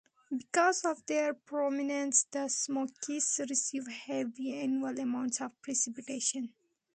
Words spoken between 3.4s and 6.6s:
receive heavy annual amounts of precipitation.